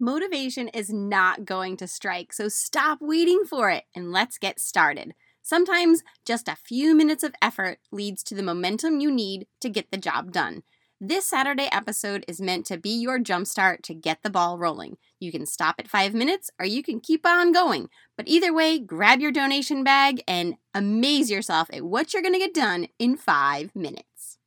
Motivation 0.00 0.68
is 0.68 0.92
not 0.92 1.44
going 1.44 1.76
to 1.76 1.88
strike, 1.88 2.32
so 2.32 2.48
stop 2.48 2.98
waiting 3.00 3.42
for 3.44 3.68
it 3.68 3.82
and 3.96 4.12
let's 4.12 4.38
get 4.38 4.60
started. 4.60 5.12
Sometimes 5.42 6.04
just 6.24 6.46
a 6.46 6.54
few 6.54 6.94
minutes 6.94 7.24
of 7.24 7.34
effort 7.42 7.78
leads 7.90 8.22
to 8.22 8.36
the 8.36 8.42
momentum 8.44 9.00
you 9.00 9.10
need 9.10 9.48
to 9.60 9.68
get 9.68 9.90
the 9.90 9.96
job 9.96 10.30
done. 10.30 10.62
This 11.00 11.26
Saturday 11.26 11.68
episode 11.72 12.24
is 12.28 12.40
meant 12.40 12.64
to 12.66 12.78
be 12.78 12.90
your 12.90 13.18
jumpstart 13.18 13.82
to 13.82 13.94
get 13.94 14.22
the 14.22 14.30
ball 14.30 14.56
rolling. 14.56 14.98
You 15.18 15.32
can 15.32 15.46
stop 15.46 15.74
at 15.80 15.88
five 15.88 16.14
minutes 16.14 16.48
or 16.60 16.66
you 16.66 16.84
can 16.84 17.00
keep 17.00 17.26
on 17.26 17.50
going. 17.50 17.88
But 18.16 18.28
either 18.28 18.54
way, 18.54 18.78
grab 18.78 19.18
your 19.18 19.32
donation 19.32 19.82
bag 19.82 20.22
and 20.28 20.54
amaze 20.74 21.28
yourself 21.28 21.70
at 21.72 21.82
what 21.82 22.12
you're 22.12 22.22
going 22.22 22.34
to 22.34 22.38
get 22.38 22.54
done 22.54 22.86
in 23.00 23.16
five 23.16 23.74
minutes. 23.74 24.38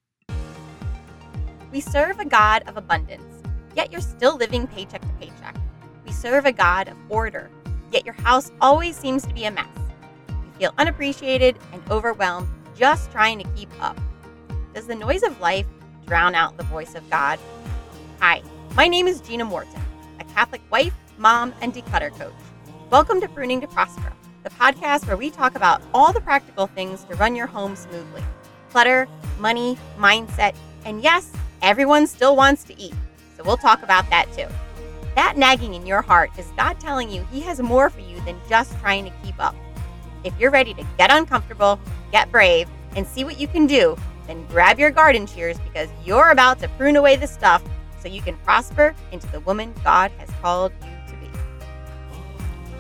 We 1.74 1.82
serve 1.82 2.22
a 2.22 2.26
God 2.26 2.64
of 2.68 2.78
abundance 2.78 3.42
yet 3.76 3.92
you're 3.92 4.02
still 4.02 4.38
living 4.38 4.68
paycheck 4.68 5.02
serve 6.22 6.46
a 6.46 6.52
God 6.52 6.88
of 6.88 6.96
order, 7.10 7.50
yet 7.92 8.06
your 8.06 8.14
house 8.14 8.52
always 8.62 8.96
seems 8.96 9.26
to 9.26 9.34
be 9.34 9.46
a 9.46 9.52
mess. 9.52 9.66
You 10.30 10.52
feel 10.60 10.74
unappreciated 10.78 11.58
and 11.74 11.82
overwhelmed 11.90 12.48
just 12.76 13.12
trying 13.12 13.40
to 13.40 13.50
keep 13.56 13.70
up. 13.82 14.00
Does 14.76 14.86
the 14.86 14.94
noise 14.94 15.24
of 15.24 15.40
life 15.42 15.66
drown 16.06 16.36
out 16.36 16.58
the 16.58 16.64
voice 16.66 16.94
of 16.94 17.10
God? 17.10 17.40
Hi, 18.20 18.44
my 18.76 18.88
name 18.88 19.08
is 19.08 19.20
Gina 19.20 19.46
Morton, 19.46 19.82
a 20.20 20.24
Catholic 20.26 20.62
wife, 20.70 20.94
mom, 21.18 21.56
and 21.60 21.74
declutter 21.74 22.16
coach. 22.16 22.34
Welcome 22.92 23.20
to 23.22 23.28
Pruning 23.28 23.60
to 23.62 23.68
Prosper, 23.68 24.14
the 24.44 24.52
podcast 24.52 25.08
where 25.08 25.18
we 25.18 25.32
talk 25.32 25.56
about 25.56 25.82
all 25.92 26.14
the 26.14 26.22
practical 26.22 26.68
things 26.68 27.04
to 27.06 27.16
run 27.16 27.36
your 27.36 27.48
home 27.48 27.76
smoothly 27.76 28.22
clutter, 28.70 29.08
money, 29.40 29.78
mindset, 29.98 30.56
and 30.86 31.02
yes, 31.02 31.34
everyone 31.62 32.06
still 32.08 32.36
wants 32.36 32.64
to 32.64 32.80
eat. 32.80 32.94
So 33.36 33.44
we'll 33.44 33.58
talk 33.58 33.84
about 33.84 34.10
that 34.12 34.32
too. 34.34 34.48
That 35.16 35.36
nagging 35.36 35.74
in 35.74 35.86
your 35.86 36.02
heart 36.02 36.32
is 36.38 36.48
God 36.56 36.80
telling 36.80 37.12
you 37.12 37.26
He 37.32 37.42
has 37.42 37.60
more 37.60 37.90
for 37.90 38.00
you 38.00 38.22
than 38.22 38.40
just 38.48 38.80
trying 38.80 39.04
to 39.04 39.12
keep 39.24 39.36
up. 39.44 39.56
If 40.24 40.34
you're 40.40 40.52
ready 40.52 40.74
to 40.76 40.86
get 40.98 41.12
uncomfortable, 41.12 41.80
get 42.14 42.32
brave, 42.32 42.70
and 42.96 43.06
see 43.06 43.26
what 43.26 43.38
you 43.38 43.46
can 43.48 43.68
do, 43.68 43.98
then 44.28 44.46
grab 44.46 44.80
your 44.80 44.90
garden 44.90 45.28
shears 45.28 45.60
because 45.60 45.90
you're 46.06 46.30
about 46.30 46.60
to 46.60 46.70
prune 46.70 46.96
away 46.96 47.18
the 47.18 47.28
stuff 47.28 47.62
so 48.00 48.08
you 48.08 48.22
can 48.22 48.38
prosper 48.38 48.96
into 49.12 49.28
the 49.34 49.42
woman 49.42 49.74
God 49.84 50.12
has 50.18 50.30
called 50.42 50.72
you 50.82 51.14
to 51.14 51.16
be. 51.20 51.30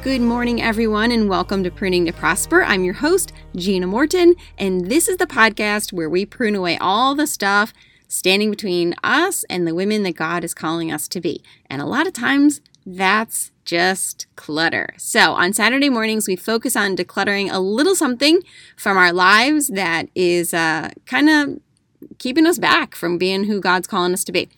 Good 0.02 0.22
morning, 0.22 0.62
everyone, 0.62 1.12
and 1.12 1.28
welcome 1.28 1.66
to 1.66 1.72
Pruning 1.72 2.06
to 2.06 2.14
Prosper. 2.14 2.64
I'm 2.64 2.86
your 2.86 2.94
host, 2.94 3.34
Gina 3.58 3.88
Morton, 3.88 4.36
and 4.58 4.90
this 4.90 5.10
is 5.10 5.18
the 5.18 5.28
podcast 5.28 5.92
where 5.92 6.10
we 6.10 6.26
prune 6.26 6.56
away 6.56 6.78
all 6.78 7.14
the 7.14 7.28
stuff 7.28 7.74
standing 8.12 8.50
between 8.50 8.94
us 9.04 9.46
and 9.46 9.66
the 9.66 9.74
women 9.74 10.04
that 10.04 10.18
God 10.18 10.44
is 10.44 10.54
calling 10.54 10.92
us 10.92 11.08
to 11.08 11.22
be. 11.22 11.42
And 11.70 11.82
a 11.82 11.86
lot 11.86 12.08
of 12.08 12.14
times, 12.14 12.60
that's 12.86 13.52
just 13.64 14.28
clutter. 14.36 14.94
So, 14.98 15.34
on 15.34 15.54
Saturday 15.54 15.90
mornings, 15.90 16.28
we 16.28 16.36
focus 16.36 16.76
on 16.76 16.98
decluttering 16.98 17.50
a 17.50 17.60
little 17.60 17.96
something 17.96 18.42
from 18.76 18.98
our 18.98 19.14
lives 19.14 19.68
that 19.68 20.10
is 20.14 20.54
uh, 20.54 20.90
kind 21.06 21.30
of 21.30 21.60
keeping 22.18 22.46
us 22.46 22.58
back 22.58 22.96
from 22.96 23.18
being 23.18 23.46
who 23.46 23.62
God's 23.62 23.88
calling 23.88 24.14
us 24.14 24.26
to 24.26 24.32
be. 24.32 24.50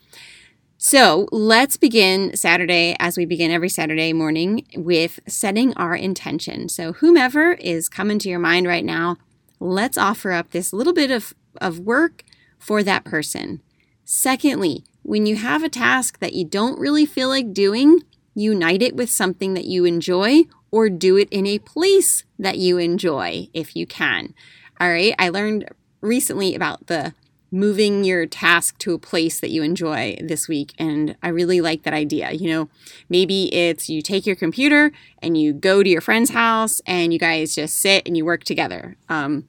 So, 0.77 1.27
let's 1.31 1.77
begin 1.77 2.35
Saturday 2.35 2.95
as 2.99 3.17
we 3.17 3.25
begin 3.25 3.51
every 3.51 3.69
Saturday 3.69 4.13
morning 4.13 4.65
with 4.75 5.19
setting 5.27 5.73
our 5.75 5.95
intention. 5.95 6.69
So, 6.69 6.93
whomever 6.93 7.53
is 7.53 7.87
coming 7.87 8.17
to 8.19 8.29
your 8.29 8.39
mind 8.39 8.65
right 8.65 8.85
now, 8.85 9.17
let's 9.59 9.97
offer 9.97 10.31
up 10.31 10.51
this 10.51 10.73
little 10.73 10.93
bit 10.93 11.11
of, 11.11 11.35
of 11.61 11.77
work 11.77 12.23
for 12.63 12.81
that 12.81 13.03
person. 13.03 13.61
Secondly, 14.05 14.83
when 15.01 15.25
you 15.25 15.35
have 15.35 15.63
a 15.63 15.69
task 15.69 16.19
that 16.19 16.33
you 16.33 16.45
don't 16.45 16.79
really 16.79 17.05
feel 17.05 17.27
like 17.27 17.53
doing, 17.53 17.99
unite 18.33 18.81
it 18.81 18.95
with 18.95 19.09
something 19.09 19.53
that 19.53 19.65
you 19.65 19.83
enjoy 19.83 20.43
or 20.71 20.89
do 20.89 21.17
it 21.17 21.27
in 21.29 21.45
a 21.45 21.59
place 21.59 22.23
that 22.39 22.57
you 22.57 22.77
enjoy 22.77 23.49
if 23.53 23.75
you 23.75 23.85
can. 23.85 24.33
All 24.79 24.89
right, 24.89 25.13
I 25.19 25.29
learned 25.29 25.69
recently 26.01 26.55
about 26.55 26.87
the 26.87 27.13
moving 27.51 28.03
your 28.03 28.25
task 28.25 28.79
to 28.79 28.93
a 28.93 28.99
place 28.99 29.39
that 29.39 29.51
you 29.51 29.61
enjoy 29.61 30.17
this 30.19 30.47
week 30.47 30.73
and 30.79 31.15
I 31.21 31.27
really 31.27 31.61
like 31.61 31.83
that 31.83 31.93
idea. 31.93 32.31
You 32.31 32.49
know, 32.49 32.69
maybe 33.09 33.53
it's 33.53 33.89
you 33.89 34.01
take 34.01 34.25
your 34.25 34.35
computer 34.35 34.91
and 35.21 35.37
you 35.37 35.53
go 35.53 35.83
to 35.83 35.89
your 35.89 36.01
friend's 36.01 36.31
house 36.31 36.81
and 36.87 37.13
you 37.13 37.19
guys 37.19 37.53
just 37.53 37.77
sit 37.77 38.07
and 38.07 38.17
you 38.17 38.25
work 38.25 38.43
together. 38.43 38.97
Um, 39.07 39.47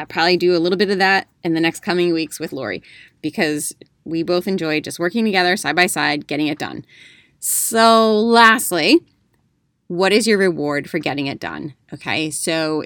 I'll 0.00 0.06
probably 0.06 0.36
do 0.36 0.56
a 0.56 0.58
little 0.58 0.78
bit 0.78 0.90
of 0.90 0.98
that 0.98 1.28
in 1.44 1.54
the 1.54 1.60
next 1.60 1.80
coming 1.80 2.12
weeks 2.12 2.40
with 2.40 2.52
Lori 2.52 2.82
because 3.22 3.74
we 4.04 4.22
both 4.22 4.46
enjoy 4.46 4.80
just 4.80 4.98
working 4.98 5.24
together 5.24 5.56
side 5.56 5.76
by 5.76 5.86
side, 5.86 6.26
getting 6.26 6.46
it 6.46 6.58
done. 6.58 6.84
So, 7.38 8.18
lastly, 8.18 9.00
what 9.88 10.12
is 10.12 10.26
your 10.26 10.38
reward 10.38 10.88
for 10.88 10.98
getting 10.98 11.26
it 11.26 11.40
done? 11.40 11.74
Okay, 11.92 12.30
so 12.30 12.84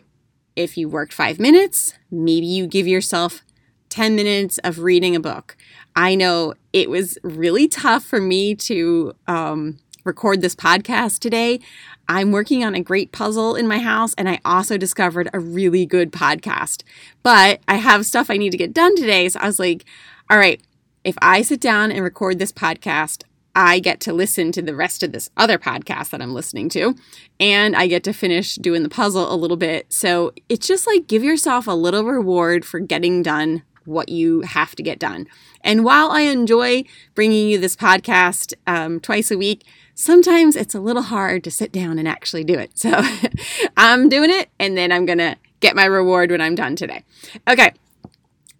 if 0.56 0.76
you 0.76 0.88
worked 0.88 1.12
five 1.12 1.38
minutes, 1.38 1.94
maybe 2.10 2.46
you 2.46 2.66
give 2.66 2.86
yourself 2.86 3.42
10 3.90 4.16
minutes 4.16 4.58
of 4.58 4.80
reading 4.80 5.14
a 5.14 5.20
book. 5.20 5.56
I 5.96 6.14
know 6.14 6.54
it 6.72 6.90
was 6.90 7.18
really 7.22 7.68
tough 7.68 8.04
for 8.04 8.20
me 8.20 8.54
to 8.56 9.14
um, 9.26 9.78
record 10.04 10.40
this 10.40 10.54
podcast 10.54 11.18
today. 11.18 11.60
I'm 12.08 12.30
working 12.30 12.62
on 12.62 12.74
a 12.74 12.82
great 12.82 13.12
puzzle 13.12 13.56
in 13.56 13.66
my 13.66 13.78
house, 13.78 14.14
and 14.14 14.28
I 14.28 14.40
also 14.44 14.76
discovered 14.76 15.28
a 15.32 15.40
really 15.40 15.86
good 15.86 16.12
podcast. 16.12 16.82
But 17.22 17.60
I 17.66 17.76
have 17.76 18.06
stuff 18.06 18.30
I 18.30 18.36
need 18.36 18.50
to 18.50 18.58
get 18.58 18.74
done 18.74 18.94
today. 18.96 19.28
So 19.30 19.40
I 19.40 19.46
was 19.46 19.58
like, 19.58 19.84
all 20.30 20.38
right, 20.38 20.60
if 21.02 21.16
I 21.22 21.42
sit 21.42 21.60
down 21.60 21.90
and 21.90 22.02
record 22.02 22.38
this 22.38 22.52
podcast, 22.52 23.24
I 23.56 23.78
get 23.78 24.00
to 24.00 24.12
listen 24.12 24.52
to 24.52 24.62
the 24.62 24.74
rest 24.74 25.02
of 25.02 25.12
this 25.12 25.30
other 25.36 25.58
podcast 25.58 26.10
that 26.10 26.20
I'm 26.20 26.34
listening 26.34 26.68
to, 26.70 26.94
and 27.38 27.76
I 27.76 27.86
get 27.86 28.04
to 28.04 28.12
finish 28.12 28.56
doing 28.56 28.82
the 28.82 28.88
puzzle 28.88 29.32
a 29.32 29.36
little 29.36 29.56
bit. 29.56 29.92
So 29.92 30.32
it's 30.48 30.66
just 30.66 30.86
like 30.86 31.06
give 31.06 31.22
yourself 31.22 31.66
a 31.66 31.72
little 31.72 32.04
reward 32.04 32.64
for 32.64 32.80
getting 32.80 33.22
done 33.22 33.62
what 33.84 34.08
you 34.08 34.40
have 34.42 34.74
to 34.74 34.82
get 34.82 34.98
done. 34.98 35.26
And 35.60 35.84
while 35.84 36.10
I 36.10 36.22
enjoy 36.22 36.84
bringing 37.14 37.48
you 37.48 37.58
this 37.58 37.76
podcast 37.76 38.54
um, 38.66 38.98
twice 39.00 39.30
a 39.30 39.38
week, 39.38 39.64
sometimes 39.94 40.56
it's 40.56 40.74
a 40.74 40.80
little 40.80 41.02
hard 41.02 41.44
to 41.44 41.50
sit 41.50 41.72
down 41.72 41.98
and 41.98 42.06
actually 42.06 42.44
do 42.44 42.58
it. 42.58 42.78
So 42.78 43.02
I'm 43.76 44.08
doing 44.08 44.30
it 44.30 44.50
and 44.58 44.76
then 44.76 44.92
I'm 44.92 45.06
going 45.06 45.18
to 45.18 45.36
get 45.60 45.76
my 45.76 45.84
reward 45.84 46.30
when 46.30 46.40
I'm 46.40 46.54
done 46.54 46.76
today. 46.76 47.04
Okay. 47.48 47.72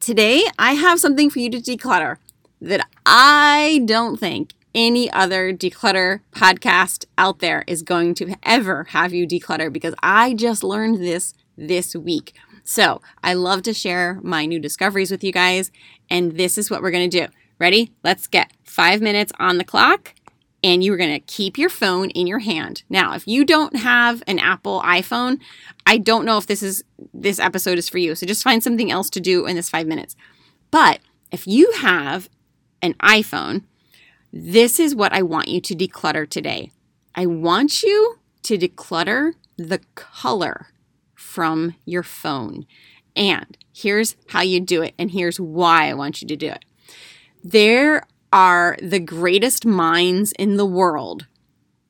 Today 0.01 0.45
I 0.59 0.75
have 0.75 1.01
something 1.01 1.31
for 1.31 1.41
you 1.41 1.51
to 1.51 1.59
declutter 1.59 2.19
that 2.61 2.87
I 3.05 3.83
don't 3.85 4.19
think 4.19 4.53
any 4.75 5.11
other 5.11 5.53
declutter 5.53 6.21
podcast 6.33 7.05
out 7.17 7.39
there 7.39 7.65
is 7.67 7.83
going 7.83 8.15
to 8.15 8.35
ever 8.43 8.85
have 8.85 9.13
you 9.13 9.27
declutter 9.27 9.73
because 9.73 9.95
I 10.03 10.35
just 10.35 10.65
learned 10.65 10.99
this 10.99 11.35
this 11.57 11.95
week. 11.95 12.35
So 12.65 13.01
I 13.23 13.35
love 13.35 13.63
to 13.63 13.75
share 13.75 14.19
my 14.23 14.47
new 14.47 14.59
discoveries 14.59 15.11
with 15.11 15.23
you 15.23 15.33
guys, 15.33 15.71
and 16.11 16.33
this 16.33 16.59
is 16.59 16.71
what 16.71 16.83
we're 16.83 16.91
going 16.91 17.09
to 17.09 17.27
do. 17.27 17.33
Ready? 17.61 17.93
Let's 18.03 18.27
get 18.27 18.53
five 18.65 19.01
minutes 19.01 19.33
on 19.39 19.59
the 19.59 19.65
clock 19.65 20.15
and 20.65 20.83
you're 20.83 20.97
going 20.97 21.13
to 21.13 21.21
keep 21.21 21.59
your 21.59 21.69
phone 21.69 22.09
in 22.11 22.27
your 22.27 22.39
hand. 22.39 22.83
Now, 22.89 23.15
if 23.15 23.29
you 23.29 23.45
don't 23.45 23.77
have 23.77 24.23
an 24.27 24.39
Apple 24.39 24.81
iPhone, 24.81 25.39
I 25.85 25.99
don't 25.99 26.25
know 26.25 26.39
if 26.39 26.47
this 26.47 26.63
is 26.63 26.83
this 27.13 27.39
episode 27.39 27.77
is 27.77 27.91
for 27.91 27.99
you. 27.99 28.15
So 28.15 28.27
just 28.27 28.43
find 28.43 28.63
something 28.63 28.91
else 28.91 29.11
to 29.11 29.21
do 29.21 29.45
in 29.45 29.57
this 29.57 29.69
5 29.69 29.87
minutes. 29.87 30.17
But 30.71 31.01
if 31.31 31.47
you 31.47 31.71
have 31.73 32.31
an 32.81 32.95
iPhone, 32.95 33.65
this 34.33 34.81
is 34.81 34.95
what 34.95 35.13
I 35.13 35.21
want 35.21 35.49
you 35.49 35.61
to 35.61 35.75
declutter 35.75 36.29
today. 36.29 36.73
I 37.15 37.27
want 37.27 37.83
you 37.83 38.17
to 38.45 38.57
declutter 38.57 39.35
the 39.59 39.81
color 39.95 40.69
from 41.15 41.75
your 41.85 42.03
phone. 42.03 42.67
And 43.15 43.57
here's 43.73 44.17
how 44.29 44.41
you 44.41 44.61
do 44.61 44.83
it, 44.83 44.95
and 44.99 45.11
here's 45.11 45.39
why 45.39 45.91
I 45.91 45.95
want 45.95 46.23
you 46.23 46.29
to 46.29 46.37
do 46.37 46.49
it. 46.49 46.65
There 47.45 48.05
are 48.35 48.77
the 48.83 48.99
greatest 48.99 49.65
minds 49.65 50.33
in 50.33 50.57
the 50.57 50.67
world 50.67 51.27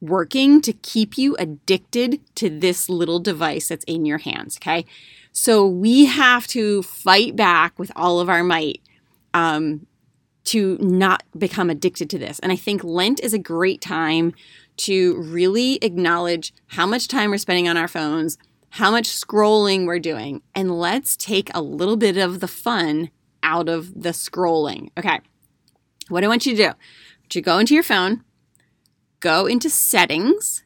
working 0.03 0.61
to 0.61 0.75
keep 0.75 1.17
you 1.17 1.35
addicted 1.38 2.20
to 2.35 2.50
this 2.50 2.91
little 2.91 3.19
device 3.19 3.69
that's 3.69 3.85
in 3.85 4.05
your 4.05 4.19
hands. 4.19 4.58
Okay. 4.58 4.85
So 5.32 5.67
we 5.67 6.05
have 6.05 6.46
to 6.49 6.82
fight 6.82 7.35
back 7.35 7.79
with 7.79 7.91
all 7.96 8.20
of 8.20 8.29
our 8.29 8.44
might 8.44 8.82
um, 9.32 9.87
to 10.44 10.76
not 10.82 11.23
become 11.37 11.70
addicted 11.70 12.11
to 12.11 12.19
this. 12.19 12.38
And 12.41 12.52
I 12.52 12.56
think 12.56 12.85
Lent 12.85 13.20
is 13.20 13.32
a 13.32 13.38
great 13.38 13.81
time 13.81 14.35
to 14.76 15.17
really 15.17 15.76
acknowledge 15.76 16.52
how 16.67 16.85
much 16.85 17.08
time 17.08 17.31
we're 17.31 17.38
spending 17.38 17.69
on 17.69 17.79
our 17.79 17.88
phones, 17.88 18.37
how 18.69 18.91
much 18.91 19.08
scrolling 19.08 19.87
we're 19.87 19.99
doing, 19.99 20.43
and 20.55 20.79
let's 20.79 21.17
take 21.17 21.50
a 21.55 21.62
little 21.62 21.96
bit 21.96 22.19
of 22.19 22.41
the 22.41 22.49
fun 22.49 23.08
out 23.43 23.70
of 23.70 24.02
the 24.02 24.11
scrolling. 24.11 24.91
Okay. 24.99 25.20
What 26.09 26.25
I 26.25 26.29
want 26.29 26.47
you 26.47 26.55
to 26.56 26.62
do, 26.62 26.71
to 27.31 27.41
go 27.41 27.59
into 27.59 27.75
your 27.75 27.83
phone, 27.83 28.23
go 29.21 29.47
into 29.47 29.71
settings, 29.71 30.65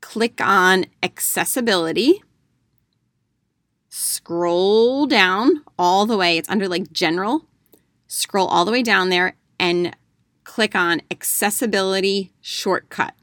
click 0.00 0.40
on 0.40 0.86
accessibility, 1.02 2.22
scroll 3.88 5.06
down 5.06 5.62
all 5.78 6.04
the 6.04 6.16
way. 6.16 6.36
It's 6.36 6.48
under 6.48 6.68
like 6.68 6.92
general. 6.92 7.46
Scroll 8.06 8.46
all 8.48 8.66
the 8.66 8.72
way 8.72 8.82
down 8.82 9.08
there 9.08 9.36
and 9.58 9.96
click 10.44 10.74
on 10.74 11.00
accessibility 11.10 12.32
shortcut. 12.42 13.14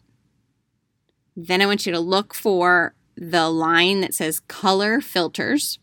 Then 1.36 1.62
I 1.62 1.68
want 1.68 1.86
you 1.86 1.92
to 1.92 2.00
look 2.00 2.34
for 2.34 2.96
the 3.16 3.50
line 3.50 4.02
that 4.02 4.16
says 4.16 4.40
color 4.42 5.02
filters 5.02 5.78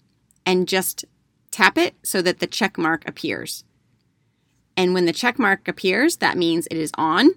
and 0.44 0.66
just 0.66 1.04
tap 1.50 1.78
it 1.78 1.94
so 2.02 2.20
that 2.22 2.40
the 2.40 2.46
check 2.46 2.76
mark 2.76 3.08
appears. 3.08 3.64
And 4.76 4.94
when 4.94 5.06
the 5.06 5.12
check 5.12 5.38
mark 5.38 5.68
appears, 5.68 6.16
that 6.18 6.36
means 6.36 6.66
it 6.70 6.76
is 6.76 6.90
on. 6.94 7.30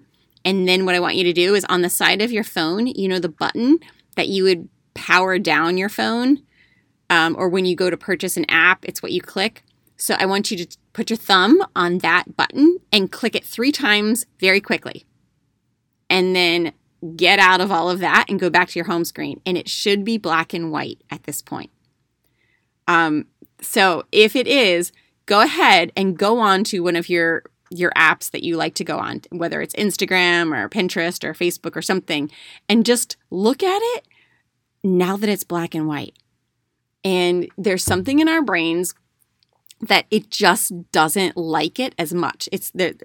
And 0.44 0.68
then 0.68 0.86
what 0.86 0.94
I 0.94 1.00
want 1.00 1.16
you 1.16 1.24
to 1.24 1.32
do 1.32 1.54
is 1.54 1.64
on 1.66 1.82
the 1.82 1.90
side 1.90 2.22
of 2.22 2.32
your 2.32 2.44
phone, 2.44 2.86
you 2.86 3.08
know, 3.08 3.18
the 3.18 3.28
button 3.28 3.78
that 4.16 4.28
you 4.28 4.44
would 4.44 4.68
power 4.94 5.38
down 5.38 5.76
your 5.76 5.88
phone, 5.88 6.42
um, 7.08 7.34
or 7.38 7.48
when 7.48 7.64
you 7.64 7.76
go 7.76 7.90
to 7.90 7.96
purchase 7.96 8.36
an 8.36 8.46
app, 8.48 8.84
it's 8.84 9.02
what 9.02 9.12
you 9.12 9.20
click. 9.20 9.62
So 9.96 10.14
I 10.18 10.26
want 10.26 10.50
you 10.50 10.56
to 10.56 10.76
put 10.92 11.10
your 11.10 11.16
thumb 11.16 11.62
on 11.76 11.98
that 11.98 12.36
button 12.36 12.78
and 12.92 13.12
click 13.12 13.34
it 13.34 13.44
three 13.44 13.72
times 13.72 14.24
very 14.38 14.60
quickly. 14.60 15.04
And 16.08 16.34
then 16.34 16.72
get 17.16 17.38
out 17.38 17.60
of 17.60 17.70
all 17.70 17.88
of 17.90 18.00
that 18.00 18.26
and 18.28 18.40
go 18.40 18.50
back 18.50 18.68
to 18.68 18.78
your 18.78 18.86
home 18.86 19.04
screen. 19.04 19.40
And 19.46 19.56
it 19.56 19.68
should 19.68 20.04
be 20.04 20.18
black 20.18 20.52
and 20.52 20.72
white 20.72 21.02
at 21.10 21.24
this 21.24 21.42
point. 21.42 21.70
Um, 22.88 23.26
so 23.60 24.04
if 24.10 24.34
it 24.34 24.46
is, 24.46 24.92
go 25.30 25.40
ahead 25.42 25.92
and 25.96 26.18
go 26.18 26.40
on 26.40 26.64
to 26.64 26.80
one 26.80 26.96
of 26.96 27.08
your 27.08 27.44
your 27.70 27.92
apps 27.92 28.32
that 28.32 28.42
you 28.42 28.56
like 28.56 28.74
to 28.74 28.82
go 28.82 28.98
on, 28.98 29.22
whether 29.30 29.62
it's 29.62 29.76
Instagram 29.76 30.52
or 30.52 30.68
Pinterest 30.68 31.22
or 31.22 31.34
Facebook 31.34 31.76
or 31.76 31.82
something, 31.82 32.28
and 32.68 32.84
just 32.84 33.16
look 33.30 33.62
at 33.62 33.80
it 33.94 34.08
now 34.82 35.16
that 35.16 35.30
it's 35.30 35.44
black 35.44 35.72
and 35.72 35.86
white. 35.86 36.18
And 37.04 37.48
there's 37.56 37.84
something 37.84 38.18
in 38.18 38.28
our 38.28 38.42
brains 38.42 38.92
that 39.80 40.06
it 40.10 40.30
just 40.30 40.72
doesn't 40.90 41.36
like 41.36 41.78
it 41.78 41.94
as 41.96 42.12
much. 42.12 42.48
It's 42.50 42.72
the 42.72 42.98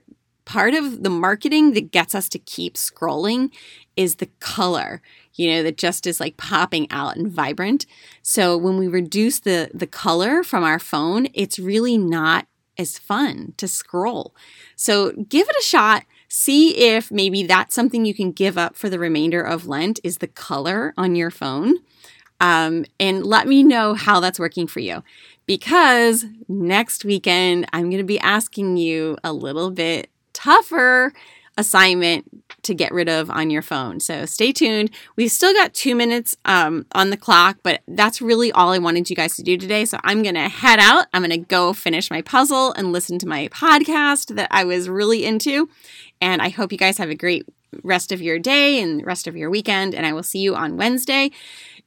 part 0.46 0.74
of 0.74 1.04
the 1.04 1.10
marketing 1.10 1.74
that 1.74 1.92
gets 1.92 2.16
us 2.16 2.30
to 2.30 2.40
keep 2.40 2.76
scrolling 2.76 3.52
is 3.96 4.16
the 4.16 4.30
color 4.40 5.02
you 5.36 5.52
know 5.52 5.64
that 5.64 5.78
just 5.78 6.08
is 6.08 6.20
like 6.20 6.38
popping 6.38 6.88
out 6.92 7.18
and 7.18 7.28
vibrant. 7.28 7.86
So 8.22 8.58
when 8.58 8.78
we 8.78 8.88
reduce 8.88 9.40
the 9.40 9.70
the 9.74 9.88
color 9.88 10.44
from 10.44 10.64
our 10.64 10.80
phone 10.80 11.28
it's 11.34 11.60
really 11.60 11.98
not 11.98 12.48
as 12.78 12.98
fun 12.98 13.54
to 13.58 13.68
scroll. 13.68 14.36
So 14.76 15.12
give 15.12 15.48
it 15.48 15.56
a 15.60 15.64
shot. 15.64 16.04
See 16.28 16.76
if 16.78 17.12
maybe 17.12 17.44
that's 17.44 17.76
something 17.76 18.04
you 18.04 18.14
can 18.14 18.32
give 18.32 18.58
up 18.58 18.76
for 18.76 18.90
the 18.90 19.00
remainder 19.00 19.42
of 19.42 19.68
lent 19.68 20.00
is 20.04 20.18
the 20.18 20.28
color 20.28 20.94
on 20.98 21.16
your 21.16 21.32
phone. 21.32 21.76
Um, 22.42 22.84
and 23.00 23.26
let 23.26 23.48
me 23.48 23.64
know 23.64 23.94
how 23.94 24.20
that's 24.20 24.40
working 24.40 24.68
for 24.68 24.82
you. 24.82 25.04
Because 25.46 26.26
next 26.48 27.06
weekend 27.06 27.66
i'm 27.74 27.90
going 27.90 27.98
to 27.98 28.04
be 28.04 28.20
asking 28.20 28.78
you 28.78 29.18
a 29.24 29.34
little 29.34 29.72
bit 29.72 30.10
tougher 30.46 31.12
assignment 31.58 32.26
to 32.64 32.74
get 32.74 32.92
rid 32.92 33.08
of 33.08 33.30
on 33.30 33.50
your 33.50 33.62
phone. 33.62 34.00
So 34.00 34.26
stay 34.26 34.52
tuned. 34.52 34.90
We've 35.16 35.32
still 35.32 35.54
got 35.54 35.74
two 35.74 35.96
minutes 35.96 36.36
um, 36.46 36.86
on 36.94 37.10
the 37.10 37.18
clock, 37.18 37.58
but 37.64 37.82
that's 37.88 38.22
really 38.22 38.52
all 38.52 38.72
I 38.72 38.78
wanted 38.78 39.10
you 39.10 39.16
guys 39.16 39.36
to 39.38 39.44
do 39.44 39.58
today. 39.58 39.86
So 39.86 39.98
I'm 40.04 40.22
going 40.22 40.36
to 40.36 40.50
head 40.50 40.80
out. 40.80 41.08
I'm 41.14 41.22
going 41.22 41.30
to 41.32 41.38
go 41.38 41.74
finish 41.74 42.12
my 42.12 42.22
puzzle 42.22 42.74
and 42.74 42.92
listen 42.92 43.20
to 43.20 43.28
my 43.28 43.48
podcast 43.50 44.36
that 44.36 44.50
I 44.52 44.66
was 44.66 44.90
really 44.90 45.26
into. 45.26 45.70
And 46.20 46.42
I 46.42 46.50
hope 46.50 46.72
you 46.72 46.78
guys 46.78 46.98
have 46.98 47.10
a 47.10 47.16
great 47.16 47.46
rest 47.84 48.12
of 48.12 48.22
your 48.22 48.40
day 48.40 48.82
and 48.82 49.06
rest 49.06 49.28
of 49.28 49.36
your 49.36 49.50
weekend. 49.50 49.96
And 49.96 50.06
I 50.06 50.14
will 50.14 50.24
see 50.24 50.40
you 50.40 50.56
on 50.56 50.78
Wednesday. 50.78 51.32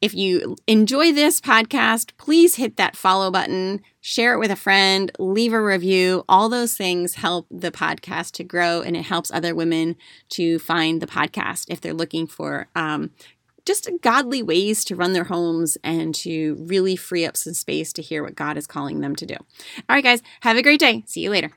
If 0.00 0.15
you 0.15 0.56
enjoy 0.67 1.12
this 1.12 1.41
podcast, 1.41 2.12
please 2.19 2.55
hit 2.55 2.77
that 2.77 2.97
follow 2.97 3.31
button, 3.33 3.81
share 4.00 4.35
it 4.35 4.39
with 4.39 4.50
a 4.50 4.56
friend, 4.56 5.11
leave 5.19 5.53
a 5.53 5.61
review. 5.62 6.25
All 6.29 6.49
those 6.49 6.77
things 6.77 7.17
help 7.17 7.47
the 7.50 7.73
podcast 7.73 8.33
to 8.33 8.45
grow 8.45 8.81
and 8.81 8.97
it 8.97 9.03
helps 9.03 9.33
other 9.33 9.55
women 9.55 9.97
to 10.31 10.61
find 10.61 11.03
the 11.03 11.06
podcast 11.09 11.67
if 11.69 11.81
they're 11.81 11.93
looking 11.93 12.29
for 12.29 12.69
um, 12.77 13.11
just 13.65 13.91
godly 14.00 14.43
ways 14.43 14.85
to 14.85 14.97
run 14.97 15.12
their 15.12 15.25
homes 15.25 15.77
and 15.83 16.15
to 16.15 16.56
really 16.61 16.97
free 16.97 17.27
up 17.27 17.37
some 17.37 17.53
space 17.53 17.93
to 17.93 18.03
hear 18.03 18.23
what 18.23 18.37
God 18.37 18.56
is 18.56 18.67
calling 18.67 19.01
them 19.01 19.17
to 19.17 19.27
do. 19.27 19.35
All 19.35 19.97
right, 19.97 20.05
guys, 20.05 20.23
have 20.41 20.56
a 20.56 20.62
great 20.62 20.81
day. 20.81 21.03
See 21.06 21.21
you 21.21 21.31
later. 21.31 21.51